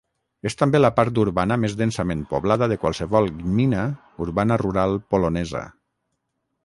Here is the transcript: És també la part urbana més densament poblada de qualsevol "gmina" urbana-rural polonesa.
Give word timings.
És 0.49 0.55
també 0.61 0.79
la 0.79 0.89
part 0.99 1.19
urbana 1.23 1.57
més 1.65 1.75
densament 1.81 2.23
poblada 2.31 2.69
de 2.71 2.77
qualsevol 2.85 3.29
"gmina" 3.43 3.85
urbana-rural 4.29 4.97
polonesa. 5.15 5.63